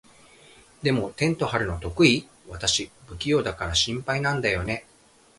[0.81, 2.27] でも、テント張るの得意？
[2.49, 4.83] 私、不器用だから心配なんだよね。